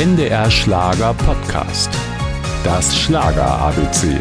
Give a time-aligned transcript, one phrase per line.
[0.00, 1.90] NDR Schlager Podcast.
[2.64, 4.18] Das Schlager ABC.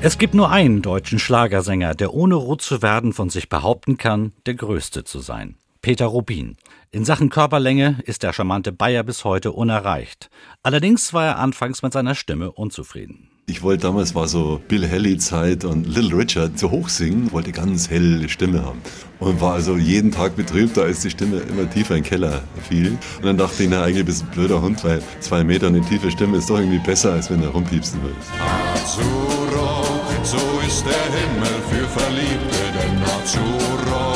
[0.00, 4.32] Es gibt nur einen deutschen Schlagersänger, der ohne rot zu werden von sich behaupten kann,
[4.46, 5.58] der Größte zu sein.
[5.84, 6.56] Peter Rubin.
[6.92, 10.30] In Sachen Körperlänge ist der charmante Bayer bis heute unerreicht.
[10.62, 13.28] Allerdings war er anfangs mit seiner Stimme unzufrieden.
[13.44, 17.52] Ich wollte damals war so Bill Haley Zeit und Little Richard zu hoch singen, wollte
[17.52, 18.80] ganz helle Stimme haben
[19.20, 22.96] und war also jeden Tag betrübt, als die Stimme immer tiefer in den Keller fiel.
[23.18, 25.82] Und dann dachte ich, na eigentlich bist du ein blöder Hund, weil zwei Meter eine
[25.82, 28.30] tiefe Stimme ist doch irgendwie besser, als wenn du rumpiepsen würdest.
[28.72, 29.84] Azzurro,
[30.22, 34.14] so ist der Himmel für Verliebte, denn Azzurro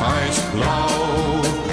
[0.00, 0.85] heißt blau.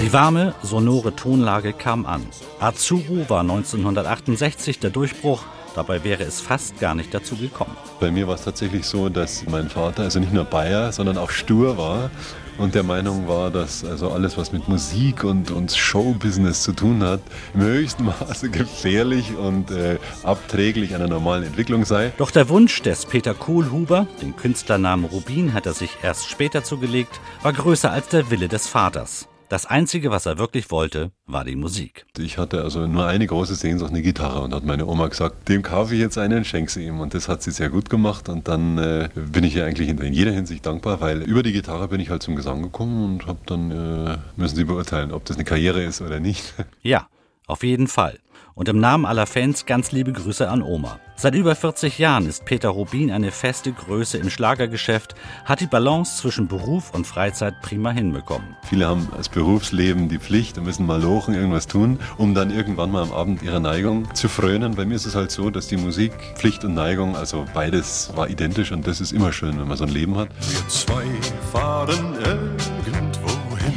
[0.04, 2.26] Die warme, sonore Tonlage kam an.
[2.60, 7.76] Azuru war 1968 der Durchbruch Dabei wäre es fast gar nicht dazu gekommen.
[8.00, 11.32] Bei mir war es tatsächlich so, dass mein Vater also nicht nur Bayer, sondern auch
[11.32, 12.12] stur war
[12.60, 17.02] und der Meinung war, dass also alles, was mit Musik und, und Showbusiness zu tun
[17.02, 17.22] hat,
[17.56, 22.14] im höchsten Maße gefährlich und äh, abträglich einer normalen Entwicklung sei.
[22.18, 27.20] Doch der Wunsch des Peter Kohlhuber, den Künstlernamen Rubin hat er sich erst später zugelegt,
[27.42, 29.28] war größer als der Wille des Vaters.
[29.50, 32.06] Das Einzige, was er wirklich wollte, war die Musik.
[32.18, 34.42] Ich hatte also nur eine große Sehnsucht, eine Gitarre.
[34.42, 37.00] Und hat meine Oma gesagt, dem kaufe ich jetzt einen, schenke sie ihm.
[37.00, 38.30] Und das hat sie sehr gut gemacht.
[38.30, 41.88] Und dann äh, bin ich ihr eigentlich in, jeder Hinsicht dankbar, weil über die Gitarre
[41.88, 45.38] bin ich halt zum Gesang gekommen und habe dann, äh, müssen Sie beurteilen, ob das
[45.38, 46.54] eine Karriere ist oder nicht.
[46.82, 47.08] Ja,
[47.48, 48.20] auf jeden Fall.
[48.56, 51.00] Und im Namen aller Fans ganz liebe Grüße an Oma.
[51.16, 56.18] Seit über 40 Jahren ist Peter Rubin eine feste Größe im Schlagergeschäft, hat die Balance
[56.18, 58.56] zwischen Beruf und Freizeit prima hinbekommen.
[58.68, 62.92] Viele haben als Berufsleben die Pflicht und müssen mal lochen, irgendwas tun, um dann irgendwann
[62.92, 64.76] mal am Abend ihrer Neigung zu frönen.
[64.76, 68.30] Bei mir ist es halt so, dass die Musik, Pflicht und Neigung, also beides war
[68.30, 70.30] identisch und das ist immer schön, wenn man so ein Leben hat.
[70.40, 71.06] Wir zwei
[71.52, 73.74] fahren irgendwo hin.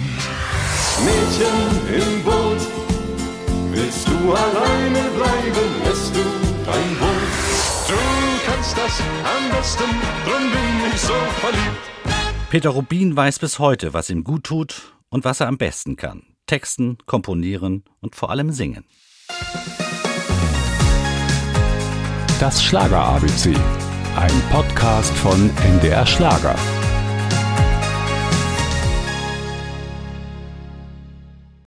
[1.04, 2.35] Mädchen im willst
[4.26, 6.20] du alleine bleiben, lässt du
[6.66, 7.88] dein Boot.
[7.88, 9.84] Du kannst das am besten,
[10.24, 12.50] drum bin ich so verliebt.
[12.50, 16.22] Peter Rubin weiß bis heute, was ihm gut tut und was er am besten kann.
[16.46, 18.84] Texten, komponieren und vor allem singen.
[22.38, 23.54] Das Schlager ABC.
[24.16, 26.56] Ein Podcast von NDR Schlager.